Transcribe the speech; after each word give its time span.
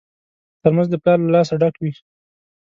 ترموز 0.61 0.87
د 0.91 0.95
پلار 1.01 1.17
له 1.23 1.29
لاسه 1.35 1.53
ډک 1.61 1.75
وي. 1.79 1.91